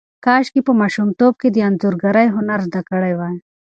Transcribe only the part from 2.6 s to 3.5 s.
زده کړی وای.